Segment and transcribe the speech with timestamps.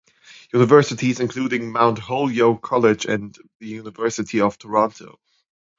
[0.51, 5.19] Universities, including Mount Holyoke College and the University of Toronto.